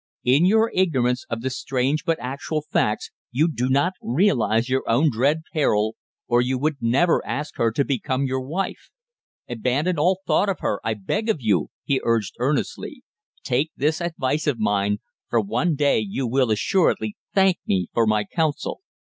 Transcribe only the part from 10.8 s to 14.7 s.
I beg of you," he urged earnestly. "Take this advice of